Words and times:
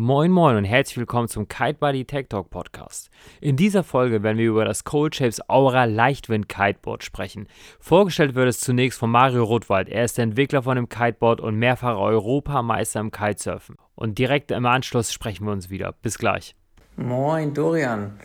Moin 0.00 0.30
Moin 0.30 0.54
und 0.54 0.64
herzlich 0.64 0.96
willkommen 0.96 1.26
zum 1.26 1.48
Kite 1.48 1.74
Buddy 1.80 2.04
Tech 2.04 2.26
Talk 2.28 2.50
Podcast. 2.50 3.10
In 3.40 3.56
dieser 3.56 3.82
Folge 3.82 4.22
werden 4.22 4.38
wir 4.38 4.46
über 4.46 4.64
das 4.64 4.84
Cold 4.84 5.16
Shapes 5.16 5.40
Aura 5.48 5.86
Leichtwind 5.86 6.48
Kiteboard 6.48 7.02
sprechen. 7.02 7.48
Vorgestellt 7.80 8.36
wird 8.36 8.46
es 8.46 8.60
zunächst 8.60 8.96
von 8.96 9.10
Mario 9.10 9.42
Rothwald. 9.42 9.88
Er 9.88 10.04
ist 10.04 10.16
der 10.16 10.22
Entwickler 10.22 10.62
von 10.62 10.76
dem 10.76 10.88
Kiteboard 10.88 11.40
und 11.40 11.56
mehrfacher 11.56 11.98
Europameister 11.98 13.00
im 13.00 13.10
Kitesurfen. 13.10 13.74
Und 13.96 14.18
direkt 14.18 14.52
im 14.52 14.66
Anschluss 14.66 15.12
sprechen 15.12 15.46
wir 15.46 15.52
uns 15.52 15.68
wieder. 15.68 15.96
Bis 16.00 16.16
gleich. 16.16 16.54
Moin 16.94 17.52
Dorian. 17.52 18.20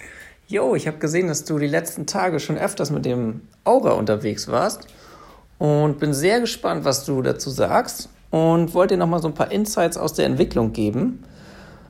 Jo, 0.48 0.76
ich 0.76 0.86
habe 0.86 1.00
gesehen, 1.00 1.28
dass 1.28 1.44
du 1.44 1.58
die 1.58 1.66
letzten 1.66 2.06
Tage 2.06 2.40
schon 2.40 2.60
öfters 2.60 2.92
mit 2.92 3.04
dem 3.04 3.48
Aura 3.64 3.94
unterwegs 3.94 4.48
warst 4.48 4.94
und 5.58 5.98
bin 5.98 6.14
sehr 6.14 6.40
gespannt, 6.40 6.86
was 6.86 7.04
du 7.04 7.24
dazu 7.24 7.50
sagst 7.50 8.10
und 8.30 8.76
wollte 8.76 8.94
dir 8.94 9.00
nochmal 9.00 9.24
so 9.24 9.28
ein 9.28 9.34
paar 9.34 9.52
Insights 9.52 9.98
aus 9.98 10.14
der 10.14 10.28
Entwicklung 10.28 10.72
geben. 10.72 11.24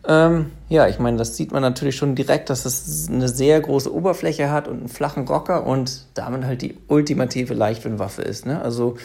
Ähm, 0.05 0.51
ja, 0.67 0.87
ich 0.87 0.99
meine, 0.99 1.17
das 1.17 1.37
sieht 1.37 1.51
man 1.51 1.61
natürlich 1.61 1.95
schon 1.95 2.15
direkt, 2.15 2.49
dass 2.49 2.65
es 2.65 3.07
eine 3.09 3.29
sehr 3.29 3.59
große 3.61 3.93
Oberfläche 3.93 4.51
hat 4.51 4.67
und 4.67 4.79
einen 4.79 4.89
flachen 4.89 5.27
Rocker 5.27 5.65
und 5.65 6.07
damit 6.13 6.43
halt 6.43 6.61
die 6.61 6.77
ultimative 6.87 7.53
Leichtwindwaffe 7.53 8.21
ist. 8.21 8.45
Ne? 8.45 8.61
Also 8.61 8.97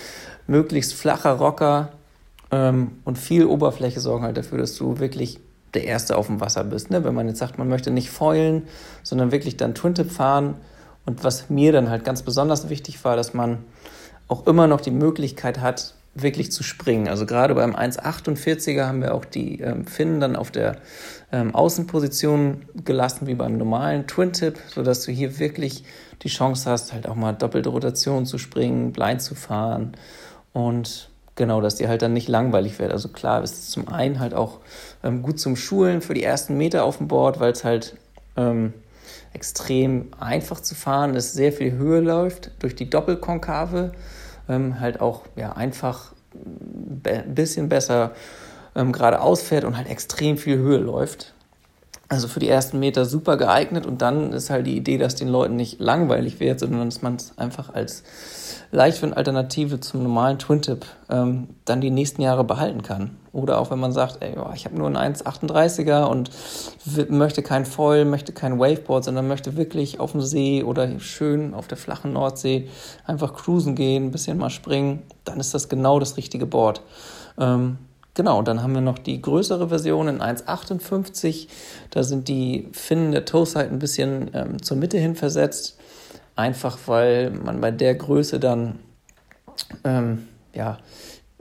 möglichst 0.47 0.95
flacher 0.95 1.33
Rocker 1.33 1.91
ähm, 2.51 2.93
und 3.05 3.17
viel 3.17 3.47
Oberfläche 3.47 4.01
sorgen 4.01 4.25
halt 4.25 4.37
dafür, 4.37 4.59
dass 4.59 4.75
du 4.75 4.99
wirklich 4.99 5.39
der 5.75 5.85
Erste 5.85 6.17
auf 6.17 6.27
dem 6.27 6.41
Wasser 6.41 6.65
bist. 6.65 6.91
Ne? 6.91 7.05
Wenn 7.05 7.15
man 7.15 7.29
jetzt 7.29 7.39
sagt, 7.39 7.59
man 7.59 7.69
möchte 7.69 7.91
nicht 7.91 8.11
foilen, 8.11 8.63
sondern 9.05 9.31
wirklich 9.31 9.57
dann 9.57 9.75
Twin-Tip 9.75 10.11
fahren. 10.11 10.55
Und 11.07 11.23
was 11.23 11.49
mir 11.49 11.73
dann 11.73 11.91
halt 11.91 12.05
ganz 12.05 12.23
besonders 12.23 12.69
wichtig 12.69 13.05
war, 13.05 13.17
dass 13.17 13.35
man 13.35 13.59
auch 14.27 14.47
immer 14.47 14.67
noch 14.67 14.81
die 14.81 14.91
Möglichkeit 14.91 15.61
hat, 15.61 15.95
wirklich 16.15 16.51
zu 16.53 16.63
springen. 16.63 17.09
Also 17.09 17.27
gerade 17.27 17.55
beim 17.55 17.75
1,48er 17.75 18.87
haben 18.87 19.03
wir 19.03 19.15
auch 19.15 19.25
die 19.25 19.61
ähm, 19.61 19.87
Finnen 19.87 20.21
dann 20.21 20.37
auf 20.37 20.51
der 20.51 20.77
ähm, 21.33 21.55
Außenposition 21.55 22.65
gelassen, 22.85 23.27
wie 23.27 23.35
beim 23.35 23.57
normalen 23.57 24.07
Twin-Tip, 24.07 24.59
sodass 24.69 25.05
du 25.05 25.13
hier 25.13 25.39
wirklich 25.39 25.85
die 26.23 26.29
Chance 26.29 26.71
hast, 26.71 26.93
halt 26.93 27.07
auch 27.07 27.15
mal 27.15 27.33
doppelte 27.33 27.69
Rotation 27.69 28.27
zu 28.27 28.39
springen, 28.39 28.93
blind 28.93 29.23
zu 29.23 29.35
fahren 29.35 29.97
und 30.53 31.11
genau, 31.37 31.61
dass 31.61 31.77
dir 31.77 31.89
halt 31.89 32.03
dann 32.03 32.13
nicht 32.13 32.29
langweilig 32.29 32.79
wird. 32.79 32.91
Also 32.91 33.09
klar, 33.09 33.43
es 33.43 33.53
ist 33.53 33.71
zum 33.71 33.89
einen 33.89 34.19
halt 34.19 34.35
auch 34.35 34.59
ähm, 35.05 35.23
gut 35.23 35.39
zum 35.39 35.55
Schulen 35.55 36.01
für 36.01 36.15
die 36.15 36.25
ersten 36.25 36.57
Meter 36.57 36.85
auf 36.85 36.99
dem 36.99 37.07
Board, 37.09 37.39
weil 37.39 37.53
es 37.53 37.63
halt 37.63 37.97
ähm, 38.37 38.75
extrem 39.33 40.09
einfach 40.19 40.61
zu 40.61 40.75
fahren 40.75 41.15
ist, 41.15 41.35
sehr 41.35 41.53
viel 41.53 41.73
Höhe 41.73 42.01
läuft 42.01 42.51
durch 42.59 42.75
die 42.75 42.91
Doppelkonkave 42.91 43.93
ähm, 44.49 44.81
halt 44.81 45.01
auch 45.01 45.23
ja, 45.37 45.53
einfach 45.53 46.13
ein 46.35 47.35
bisschen 47.35 47.69
besser 47.69 48.13
ähm, 48.75 48.93
geradeaus 48.93 49.43
fährt 49.43 49.65
und 49.65 49.77
halt 49.77 49.89
extrem 49.89 50.37
viel 50.37 50.59
Höhe 50.59 50.79
läuft. 50.79 51.35
Also 52.11 52.27
für 52.27 52.41
die 52.41 52.49
ersten 52.49 52.79
Meter 52.79 53.05
super 53.05 53.37
geeignet 53.37 53.85
und 53.85 54.01
dann 54.01 54.33
ist 54.33 54.49
halt 54.49 54.67
die 54.67 54.77
Idee, 54.77 54.97
dass 54.97 55.15
den 55.15 55.29
Leuten 55.29 55.57
nicht 55.57 55.79
langweilig 55.79 56.41
wird, 56.41 56.61
sondern 56.61 56.89
dass 56.89 57.03
man 57.03 57.17
es 57.17 57.37
einfach 57.37 57.75
als 57.75 58.03
Leichtwind-Alternative 58.71 59.81
zum 59.81 60.05
normalen 60.05 60.39
Twin-Tip 60.39 60.87
ähm, 61.11 61.49
dann 61.67 61.83
die 61.83 61.91
nächsten 61.91 62.23
Jahre 62.23 62.45
behalten 62.45 62.83
kann. 62.83 63.19
Oder 63.33 63.59
auch 63.59 63.71
wenn 63.71 63.79
man 63.79 63.93
sagt, 63.93 64.19
ey, 64.21 64.37
ich 64.55 64.65
habe 64.65 64.77
nur 64.77 64.87
einen 64.87 65.15
1,38er 65.15 66.05
und 66.05 66.31
möchte 67.11 67.43
kein 67.43 67.67
Foil, 67.67 68.07
möchte 68.07 68.33
kein 68.33 68.59
Waveboard, 68.59 69.05
sondern 69.05 69.29
möchte 69.29 69.57
wirklich 69.57 70.01
auf 70.01 70.13
dem 70.13 70.23
See 70.23 70.63
oder 70.63 70.99
schön 71.01 71.53
auf 71.53 71.69
der 71.69 71.77
flachen 71.77 72.15
Nordsee 72.15 72.69
einfach 73.05 73.35
cruisen 73.35 73.75
gehen, 73.75 74.07
ein 74.07 74.11
bisschen 74.13 74.39
mal 74.39 74.51
springen, 74.51 75.03
dann 75.25 75.41
ist 75.41 75.53
das 75.53 75.69
genau 75.69 75.99
das 75.99 76.17
richtige 76.17 76.47
Board. 76.47 76.83
Ähm, 77.39 77.79
Genau, 78.19 78.43
dann 78.43 78.65
haben 78.65 78.75
wir 78.75 78.81
noch 78.81 78.99
die 78.99 79.23
größere 79.23 79.69
Version 79.69 80.09
in 80.09 80.21
1,58. 80.21 81.47
Da 81.91 82.03
sind 82.03 82.27
die 82.27 82.69
Finnen 82.73 83.13
der 83.13 83.25
Toes 83.25 83.55
halt 83.55 83.71
ein 83.71 83.79
bisschen 83.79 84.33
ähm, 84.35 84.61
zur 84.61 84.77
Mitte 84.77 84.99
hin 84.99 85.15
versetzt. 85.15 85.79
Einfach 86.35 86.77
weil 86.87 87.31
man 87.31 87.61
bei 87.61 87.71
der 87.71 87.95
Größe 87.95 88.41
dann 88.41 88.81
ähm, 89.85 90.27
ja, 90.53 90.79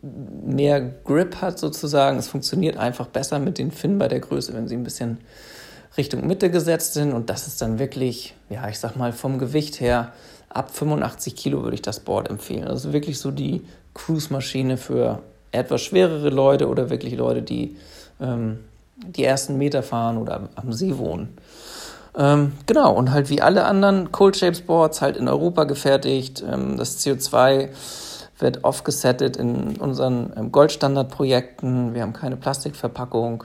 mehr 0.04 0.80
Grip 0.82 1.42
hat 1.42 1.58
sozusagen. 1.58 2.20
Es 2.20 2.28
funktioniert 2.28 2.78
einfach 2.78 3.08
besser 3.08 3.40
mit 3.40 3.58
den 3.58 3.72
Finnen 3.72 3.98
bei 3.98 4.08
der 4.08 4.20
Größe, 4.20 4.54
wenn 4.54 4.68
sie 4.68 4.76
ein 4.76 4.84
bisschen 4.84 5.18
Richtung 5.98 6.28
Mitte 6.28 6.52
gesetzt 6.52 6.94
sind. 6.94 7.12
Und 7.12 7.32
das 7.32 7.48
ist 7.48 7.60
dann 7.60 7.80
wirklich, 7.80 8.36
ja, 8.52 8.70
ich 8.70 8.78
sag 8.78 8.96
mal, 8.96 9.14
vom 9.14 9.40
Gewicht 9.40 9.80
her 9.80 10.14
ab 10.50 10.70
85 10.76 11.36
Kilo 11.36 11.64
würde 11.64 11.74
ich 11.74 11.82
das 11.82 12.02
Board 12.02 12.30
empfehlen. 12.30 12.66
Also 12.66 12.94
wirklich 12.94 13.18
so 13.18 13.32
die 13.32 13.66
Cruise-Maschine 13.96 14.78
für 14.78 15.24
etwas 15.52 15.82
schwerere 15.82 16.30
Leute 16.30 16.68
oder 16.68 16.90
wirklich 16.90 17.16
Leute, 17.16 17.42
die 17.42 17.78
ähm, 18.20 18.60
die 18.96 19.24
ersten 19.24 19.58
Meter 19.58 19.84
fahren 19.84 20.18
oder 20.18 20.50
am 20.56 20.74
See 20.74 20.98
wohnen. 20.98 21.38
Ähm, 22.18 22.54
genau, 22.66 22.94
und 22.94 23.12
halt 23.12 23.30
wie 23.30 23.42
alle 23.42 23.66
anderen 23.66 24.12
Cold 24.12 24.36
Shapes 24.38 24.62
Boards 24.62 25.02
halt 25.02 25.18
in 25.18 25.28
Europa 25.28 25.66
gefertigt. 25.66 26.44
Ähm, 26.52 26.78
das 26.78 27.06
CO2 27.06 27.70
wird 28.40 28.64
offgesettet 28.64 29.38
in 29.38 29.78
unseren 29.78 30.34
ähm, 30.36 30.52
Goldstandard-Projekten. 30.52 31.94
Wir 31.94 32.02
haben 32.02 32.14
keine 32.14 32.36
Plastikverpackung. 32.36 33.44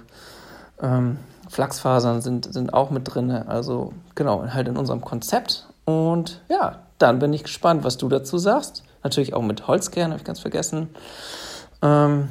Ähm, 0.81 1.19
Flachsfasern 1.49 2.23
sind, 2.23 2.53
sind 2.53 2.73
auch 2.73 2.91
mit 2.91 3.15
drin. 3.15 3.31
Also 3.31 3.93
genau, 4.15 4.47
halt 4.47 4.69
in 4.69 4.79
unserem 4.79 5.03
Konzept. 5.03 5.67
Und 5.85 6.41
ja, 6.49 6.81
dann 6.99 7.19
bin 7.19 7.33
ich 7.35 7.43
gespannt, 7.43 7.85
was 7.85 7.99
du 7.99 8.09
dazu 8.09 8.39
sagst. 8.39 8.85
Natürlich 9.03 9.35
auch 9.35 9.43
mit 9.43 9.67
Holzkern, 9.67 10.12
habe 10.12 10.19
ich 10.19 10.25
ganz 10.25 10.41
vergessen. 10.41 10.89
Ähm, 11.82 12.28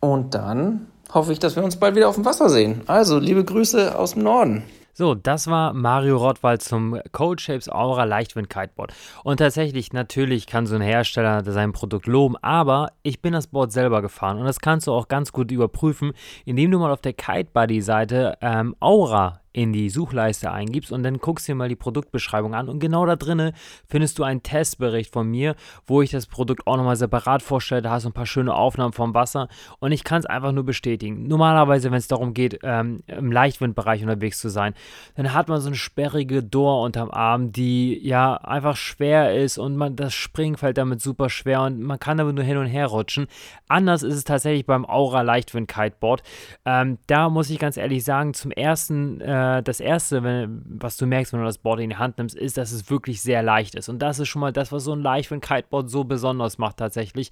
und 0.00 0.34
dann 0.34 0.86
hoffe 1.12 1.32
ich, 1.32 1.38
dass 1.38 1.56
wir 1.56 1.64
uns 1.64 1.76
bald 1.76 1.94
wieder 1.94 2.08
auf 2.08 2.14
dem 2.14 2.24
Wasser 2.24 2.48
sehen. 2.48 2.82
Also, 2.86 3.18
liebe 3.18 3.44
Grüße 3.44 3.98
aus 3.98 4.14
dem 4.14 4.22
Norden. 4.22 4.62
So, 4.94 5.14
das 5.14 5.46
war 5.46 5.72
Mario 5.72 6.18
Rottwald 6.18 6.60
zum 6.60 7.00
Cold 7.12 7.40
Shapes 7.40 7.70
Aura 7.70 8.04
Leichtwind 8.04 8.50
Kiteboard. 8.50 8.92
Und 9.24 9.38
tatsächlich, 9.38 9.94
natürlich 9.94 10.46
kann 10.46 10.66
so 10.66 10.74
ein 10.74 10.82
Hersteller 10.82 11.42
sein 11.44 11.72
Produkt 11.72 12.06
loben, 12.06 12.36
aber 12.42 12.92
ich 13.02 13.22
bin 13.22 13.32
das 13.32 13.46
Board 13.46 13.72
selber 13.72 14.02
gefahren 14.02 14.38
und 14.38 14.44
das 14.44 14.60
kannst 14.60 14.86
du 14.86 14.92
auch 14.92 15.08
ganz 15.08 15.32
gut 15.32 15.50
überprüfen, 15.50 16.12
indem 16.44 16.70
du 16.70 16.78
mal 16.78 16.92
auf 16.92 17.00
der 17.00 17.14
Kite 17.14 17.48
Buddy 17.54 17.80
Seite 17.80 18.36
ähm, 18.42 18.76
Aura 18.80 19.41
in 19.52 19.72
die 19.72 19.90
Suchleiste 19.90 20.50
eingibst 20.50 20.92
und 20.92 21.02
dann 21.02 21.18
guckst 21.18 21.46
dir 21.46 21.54
mal 21.54 21.68
die 21.68 21.76
Produktbeschreibung 21.76 22.54
an 22.54 22.68
und 22.68 22.78
genau 22.78 23.04
da 23.06 23.16
drinnen 23.16 23.52
findest 23.86 24.18
du 24.18 24.24
einen 24.24 24.42
Testbericht 24.42 25.12
von 25.12 25.28
mir, 25.28 25.56
wo 25.86 26.02
ich 26.02 26.10
das 26.10 26.26
Produkt 26.26 26.66
auch 26.66 26.76
nochmal 26.76 26.96
separat 26.96 27.42
vorstelle. 27.42 27.82
Da 27.82 27.90
hast 27.90 28.04
du 28.04 28.08
ein 28.08 28.14
paar 28.14 28.26
schöne 28.26 28.54
Aufnahmen 28.54 28.92
vom 28.92 29.14
Wasser 29.14 29.48
und 29.78 29.92
ich 29.92 30.04
kann 30.04 30.20
es 30.20 30.26
einfach 30.26 30.52
nur 30.52 30.64
bestätigen. 30.64 31.26
Normalerweise, 31.26 31.90
wenn 31.90 31.98
es 31.98 32.08
darum 32.08 32.34
geht, 32.34 32.60
ähm, 32.62 33.02
im 33.06 33.30
Leichtwindbereich 33.30 34.02
unterwegs 34.02 34.40
zu 34.40 34.48
sein, 34.48 34.74
dann 35.16 35.34
hat 35.34 35.48
man 35.48 35.60
so 35.60 35.68
eine 35.68 35.76
sperrige 35.76 36.42
Door 36.42 36.82
unterm 36.82 37.10
Arm, 37.10 37.52
die 37.52 37.98
ja 38.06 38.34
einfach 38.36 38.76
schwer 38.76 39.34
ist 39.36 39.58
und 39.58 39.76
man 39.76 39.96
das 39.96 40.14
Springen 40.14 40.56
fällt 40.56 40.78
damit 40.78 41.00
super 41.02 41.28
schwer 41.28 41.62
und 41.62 41.82
man 41.82 41.98
kann 41.98 42.16
damit 42.16 42.34
nur 42.34 42.44
hin 42.44 42.56
und 42.56 42.66
her 42.66 42.86
rutschen. 42.86 43.26
Anders 43.68 44.02
ist 44.02 44.14
es 44.14 44.24
tatsächlich 44.24 44.66
beim 44.66 44.86
Aura 44.86 45.22
Leichtwind 45.22 45.68
Kiteboard. 45.68 46.22
Ähm, 46.64 46.98
da 47.06 47.28
muss 47.28 47.50
ich 47.50 47.58
ganz 47.58 47.76
ehrlich 47.76 48.04
sagen, 48.04 48.34
zum 48.34 48.50
ersten 48.50 49.20
äh, 49.20 49.41
äh, 49.42 49.62
das 49.62 49.80
Erste, 49.80 50.22
wenn, 50.22 50.62
was 50.64 50.96
du 50.96 51.06
merkst, 51.06 51.32
wenn 51.32 51.40
du 51.40 51.46
das 51.46 51.58
Board 51.58 51.80
in 51.80 51.90
die 51.90 51.96
Hand 51.96 52.18
nimmst, 52.18 52.36
ist, 52.36 52.56
dass 52.56 52.72
es 52.72 52.90
wirklich 52.90 53.22
sehr 53.22 53.42
leicht 53.42 53.74
ist. 53.74 53.88
Und 53.88 54.00
das 54.00 54.18
ist 54.18 54.28
schon 54.28 54.40
mal 54.40 54.52
das, 54.52 54.72
was 54.72 54.84
so 54.84 54.92
ein 54.92 55.00
Leichtwind-Kiteboard 55.00 55.90
so 55.90 56.04
besonders 56.04 56.58
macht 56.58 56.76
tatsächlich. 56.76 57.30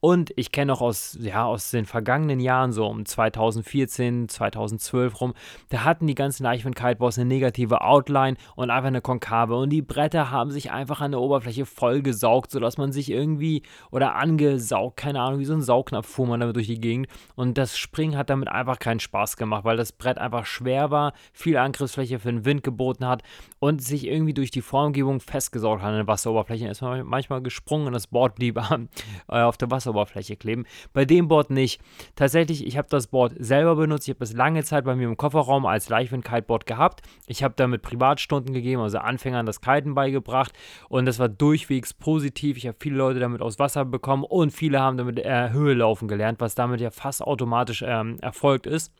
Und 0.00 0.32
ich 0.36 0.52
kenne 0.52 0.72
auch 0.72 0.80
aus, 0.80 1.18
ja, 1.20 1.44
aus 1.44 1.70
den 1.70 1.84
vergangenen 1.84 2.40
Jahren, 2.40 2.72
so 2.72 2.86
um 2.86 3.04
2014, 3.04 4.28
2012 4.28 5.20
rum, 5.20 5.34
da 5.68 5.84
hatten 5.84 6.06
die 6.06 6.14
ganzen 6.14 6.44
Leichtwind-Kiteboards 6.44 7.18
eine 7.18 7.26
negative 7.26 7.82
Outline 7.82 8.36
und 8.56 8.70
einfach 8.70 8.88
eine 8.88 9.02
konkave. 9.02 9.56
Und 9.56 9.70
die 9.70 9.82
Bretter 9.82 10.30
haben 10.30 10.50
sich 10.50 10.70
einfach 10.70 11.00
an 11.00 11.12
der 11.12 11.20
Oberfläche 11.20 11.66
vollgesaugt, 11.66 12.50
sodass 12.50 12.78
man 12.78 12.92
sich 12.92 13.10
irgendwie 13.10 13.62
oder 13.90 14.14
angesaugt, 14.14 14.96
keine 14.96 15.20
Ahnung, 15.20 15.40
wie 15.40 15.44
so 15.44 15.54
ein 15.54 15.62
Saugnapf 15.62 16.06
fuhr 16.06 16.26
man 16.26 16.40
damit 16.40 16.56
durch 16.56 16.66
die 16.66 16.80
Gegend. 16.80 17.08
Und 17.34 17.58
das 17.58 17.76
Springen 17.76 18.16
hat 18.16 18.30
damit 18.30 18.48
einfach 18.48 18.78
keinen 18.78 19.00
Spaß 19.00 19.36
gemacht, 19.36 19.64
weil 19.64 19.76
das 19.76 19.92
Brett 19.92 20.18
einfach 20.18 20.46
schwer 20.46 20.90
war, 20.90 21.12
viel 21.32 21.49
viel 21.50 21.56
Angriffsfläche 21.56 22.20
für 22.20 22.30
den 22.30 22.44
Wind 22.44 22.62
geboten 22.62 23.04
hat 23.04 23.24
und 23.58 23.82
sich 23.82 24.06
irgendwie 24.06 24.34
durch 24.34 24.52
die 24.52 24.60
Formgebung 24.60 25.18
festgesaugt 25.18 25.82
hat 25.82 25.88
an 25.88 25.96
der 25.96 26.06
Wasseroberfläche. 26.06 26.68
Ist 26.68 26.80
man 26.80 27.04
manchmal 27.04 27.42
gesprungen 27.42 27.88
und 27.88 27.92
das 27.92 28.06
Board 28.06 28.36
blieb 28.36 28.56
äh, 29.28 29.40
auf 29.40 29.56
der 29.56 29.68
Wasseroberfläche 29.68 30.36
kleben. 30.36 30.64
Bei 30.92 31.04
dem 31.04 31.26
Board 31.26 31.50
nicht. 31.50 31.80
Tatsächlich, 32.14 32.64
ich 32.64 32.78
habe 32.78 32.86
das 32.88 33.08
Board 33.08 33.34
selber 33.36 33.74
benutzt. 33.74 34.06
Ich 34.06 34.14
habe 34.14 34.22
es 34.22 34.32
lange 34.32 34.62
Zeit 34.62 34.84
bei 34.84 34.94
mir 34.94 35.08
im 35.08 35.16
Kofferraum 35.16 35.66
als 35.66 35.88
Leichtwind-Kiteboard 35.88 36.66
gehabt. 36.66 37.00
Ich 37.26 37.42
habe 37.42 37.54
damit 37.56 37.82
Privatstunden 37.82 38.54
gegeben, 38.54 38.80
also 38.80 38.98
Anfängern 38.98 39.44
das 39.44 39.60
Kiten 39.60 39.94
beigebracht 39.94 40.52
und 40.88 41.04
das 41.06 41.18
war 41.18 41.28
durchwegs 41.28 41.92
positiv. 41.92 42.58
Ich 42.58 42.68
habe 42.68 42.76
viele 42.78 42.96
Leute 42.96 43.18
damit 43.18 43.42
aus 43.42 43.58
Wasser 43.58 43.84
bekommen 43.84 44.22
und 44.22 44.52
viele 44.52 44.78
haben 44.78 44.96
damit 44.96 45.18
äh, 45.18 45.50
Höhe 45.50 45.74
laufen 45.74 46.06
gelernt, 46.06 46.38
was 46.38 46.54
damit 46.54 46.80
ja 46.80 46.92
fast 46.92 47.22
automatisch 47.22 47.82
ähm, 47.84 48.18
erfolgt 48.20 48.68
ist. 48.68 48.92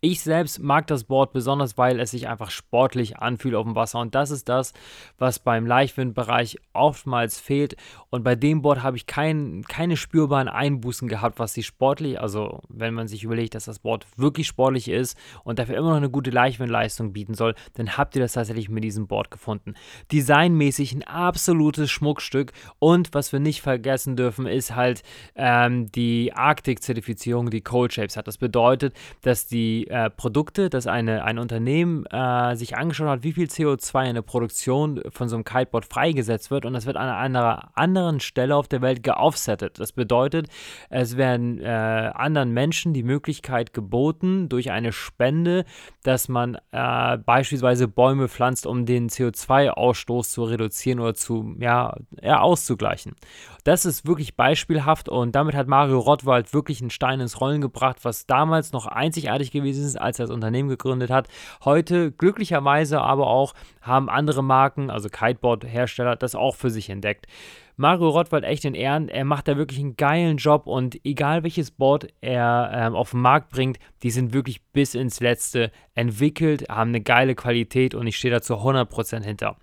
Ich 0.00 0.20
selbst 0.20 0.60
mag 0.60 0.86
das 0.86 1.04
Board 1.04 1.32
besonders, 1.32 1.78
weil 1.78 2.00
es 2.00 2.10
sich 2.10 2.28
einfach 2.28 2.50
sportlich 2.50 3.18
anfühlt 3.18 3.54
auf 3.54 3.64
dem 3.64 3.74
Wasser 3.74 4.00
und 4.00 4.14
das 4.14 4.30
ist 4.30 4.48
das, 4.48 4.72
was 5.18 5.38
beim 5.38 5.66
Leichtwindbereich 5.66 6.58
oftmals 6.72 7.38
fehlt 7.38 7.76
und 8.10 8.22
bei 8.24 8.34
dem 8.34 8.62
Board 8.62 8.82
habe 8.82 8.96
ich 8.96 9.06
kein, 9.06 9.64
keine 9.68 9.96
spürbaren 9.96 10.48
Einbußen 10.48 11.08
gehabt, 11.08 11.38
was 11.38 11.54
sie 11.54 11.62
sportlich, 11.62 12.20
also 12.20 12.60
wenn 12.68 12.94
man 12.94 13.08
sich 13.08 13.24
überlegt, 13.24 13.54
dass 13.54 13.64
das 13.64 13.78
Board 13.78 14.06
wirklich 14.16 14.46
sportlich 14.46 14.88
ist 14.88 15.16
und 15.44 15.58
dafür 15.58 15.76
immer 15.76 15.90
noch 15.90 15.96
eine 15.96 16.10
gute 16.10 16.30
Leichtwindleistung 16.30 17.12
bieten 17.12 17.34
soll, 17.34 17.54
dann 17.74 17.96
habt 17.96 18.16
ihr 18.16 18.22
das 18.22 18.32
tatsächlich 18.32 18.68
mit 18.68 18.84
diesem 18.84 19.06
Board 19.06 19.30
gefunden. 19.30 19.74
Designmäßig 20.10 20.92
ein 20.92 21.02
absolutes 21.04 21.90
Schmuckstück 21.90 22.52
und 22.78 23.14
was 23.14 23.32
wir 23.32 23.40
nicht 23.40 23.62
vergessen 23.62 24.16
dürfen, 24.16 24.46
ist 24.46 24.74
halt 24.74 25.02
ähm, 25.34 25.90
die 25.92 26.32
Arctic-Zertifizierung, 26.32 27.50
die 27.50 27.60
Cold 27.60 27.92
Shapes 27.92 28.16
hat. 28.16 28.26
Das 28.26 28.38
bedeutet, 28.38 28.94
dass 29.22 29.46
die 29.52 29.86
äh, 29.88 30.10
Produkte, 30.10 30.70
dass 30.70 30.86
eine, 30.86 31.24
ein 31.24 31.38
Unternehmen 31.38 32.06
äh, 32.06 32.56
sich 32.56 32.76
angeschaut 32.76 33.08
hat, 33.08 33.22
wie 33.22 33.32
viel 33.32 33.46
CO2 33.46 34.08
in 34.08 34.14
der 34.14 34.22
Produktion 34.22 35.00
von 35.10 35.28
so 35.28 35.36
einem 35.36 35.44
Kiteboard 35.44 35.84
freigesetzt 35.84 36.50
wird 36.50 36.64
und 36.64 36.72
das 36.72 36.86
wird 36.86 36.96
an 36.96 37.08
einer 37.08 37.70
anderen 37.74 38.20
Stelle 38.20 38.56
auf 38.56 38.68
der 38.68 38.82
Welt 38.82 39.02
geoffsettet. 39.02 39.78
Das 39.78 39.92
bedeutet, 39.92 40.48
es 40.90 41.16
werden 41.16 41.60
äh, 41.60 41.66
anderen 41.66 42.52
Menschen 42.52 42.94
die 42.94 43.02
Möglichkeit 43.02 43.74
geboten 43.74 44.48
durch 44.48 44.70
eine 44.70 44.92
Spende, 44.92 45.64
dass 46.02 46.28
man 46.28 46.56
äh, 46.72 47.18
beispielsweise 47.18 47.88
Bäume 47.88 48.28
pflanzt, 48.28 48.66
um 48.66 48.86
den 48.86 49.08
CO2-Ausstoß 49.08 50.30
zu 50.30 50.44
reduzieren 50.44 51.00
oder 51.00 51.14
zu 51.14 51.54
ja, 51.58 51.96
ja, 52.22 52.40
auszugleichen. 52.40 53.14
Das 53.64 53.84
ist 53.84 54.06
wirklich 54.06 54.36
beispielhaft 54.36 55.08
und 55.08 55.34
damit 55.36 55.54
hat 55.54 55.68
Mario 55.68 55.98
Rottwald 55.98 56.52
wirklich 56.54 56.80
einen 56.80 56.90
Stein 56.90 57.20
ins 57.20 57.40
Rollen 57.40 57.60
gebracht, 57.60 57.98
was 58.02 58.26
damals 58.26 58.72
noch 58.72 58.86
einzigartig 58.86 59.41
gewesen 59.50 59.84
ist, 59.84 59.96
als 59.96 60.18
er 60.18 60.26
das 60.26 60.34
Unternehmen 60.34 60.68
gegründet 60.68 61.10
hat. 61.10 61.28
Heute 61.64 62.12
glücklicherweise 62.12 63.00
aber 63.00 63.26
auch 63.26 63.54
haben 63.80 64.08
andere 64.08 64.42
Marken, 64.42 64.90
also 64.90 65.08
Kiteboard-Hersteller, 65.08 66.16
das 66.16 66.34
auch 66.34 66.56
für 66.56 66.70
sich 66.70 66.88
entdeckt. 66.90 67.26
Mario 67.76 68.10
Rottwald 68.10 68.44
echt 68.44 68.64
in 68.64 68.74
Ehren. 68.74 69.08
Er 69.08 69.24
macht 69.24 69.48
da 69.48 69.56
wirklich 69.56 69.80
einen 69.80 69.96
geilen 69.96 70.36
Job 70.36 70.66
und 70.66 71.04
egal 71.04 71.42
welches 71.42 71.70
Board 71.70 72.08
er 72.20 72.70
ähm, 72.72 72.94
auf 72.94 73.12
den 73.12 73.20
Markt 73.20 73.50
bringt, 73.50 73.78
die 74.02 74.10
sind 74.10 74.32
wirklich 74.32 74.62
bis 74.72 74.94
ins 74.94 75.20
Letzte 75.20 75.70
entwickelt, 75.94 76.68
haben 76.68 76.90
eine 76.90 77.00
geile 77.00 77.34
Qualität 77.34 77.94
und 77.94 78.06
ich 78.06 78.16
stehe 78.16 78.32
da 78.32 78.40
zu 78.40 78.54
100% 78.54 79.24
hinter. 79.24 79.56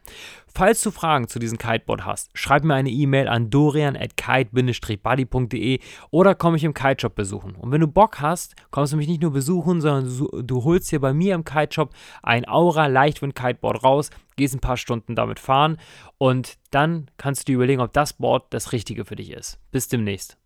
Falls 0.53 0.81
du 0.81 0.91
Fragen 0.91 1.27
zu 1.27 1.39
diesem 1.39 1.57
Kiteboard 1.57 2.05
hast, 2.05 2.29
schreib 2.33 2.63
mir 2.63 2.73
eine 2.73 2.89
E-Mail 2.89 3.27
an 3.27 3.49
dorian.kite-buddy.de 3.49 5.79
oder 6.09 6.35
komm 6.35 6.53
mich 6.53 6.63
im 6.63 6.73
Kiteshop 6.73 7.15
besuchen. 7.15 7.55
Und 7.55 7.71
wenn 7.71 7.81
du 7.81 7.87
Bock 7.87 8.19
hast, 8.19 8.55
kommst 8.71 8.93
du 8.93 8.97
mich 8.97 9.07
nicht 9.07 9.21
nur 9.21 9.31
besuchen, 9.31 9.81
sondern 9.81 10.27
du 10.45 10.63
holst 10.63 10.91
dir 10.91 10.99
bei 10.99 11.13
mir 11.13 11.35
im 11.35 11.45
Kiteshop 11.45 11.93
ein 12.23 12.47
Aura 12.47 12.87
Leichtwind 12.87 13.35
Kiteboard 13.35 13.83
raus, 13.83 14.09
gehst 14.39 14.55
ein 14.55 14.59
paar 14.59 14.77
Stunden 14.77 15.15
damit 15.15 15.39
fahren 15.39 15.77
und 16.17 16.57
dann 16.71 17.11
kannst 17.17 17.41
du 17.41 17.45
dir 17.51 17.55
überlegen, 17.55 17.81
ob 17.81 17.93
das 17.93 18.13
Board 18.13 18.47
das 18.49 18.71
Richtige 18.71 19.05
für 19.05 19.15
dich 19.15 19.29
ist. 19.31 19.59
Bis 19.71 19.87
demnächst. 19.87 20.37